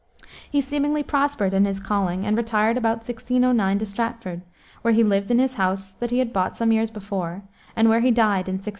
[0.49, 4.41] He seemingly prospered in his calling and retired about 1609 to Stratford,
[4.81, 7.43] where he lived in the house that he had bought some years before,
[7.75, 8.69] and where he died in 1616.